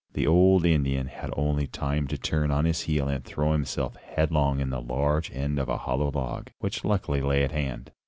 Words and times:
The 0.13 0.25
old 0.25 0.65
Indian 0.65 1.05
had 1.09 1.29
only 1.37 1.67
time 1.67 2.07
to 2.07 2.17
turn 2.17 2.49
on 2.49 2.65
his 2.65 2.81
heel 2.81 3.07
and 3.07 3.23
throw 3.23 3.51
himself 3.51 3.95
headlong 3.97 4.59
in 4.59 4.71
the 4.71 4.81
large 4.81 5.29
end 5.31 5.59
of 5.59 5.69
a 5.69 5.77
hollow 5.77 6.09
log, 6.09 6.49
which 6.57 6.83
luckily 6.83 7.21
lay 7.21 7.43
at 7.43 7.51
hand. 7.51 7.91